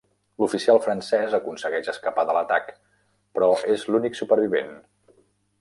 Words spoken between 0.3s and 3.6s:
L'oficial francès aconsegueix escapar de l'atac, però